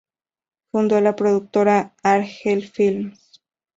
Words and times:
Fundó 0.71 0.99
la 0.99 1.15
productora 1.15 1.93
Argel 2.01 2.67
Films. 2.67 3.39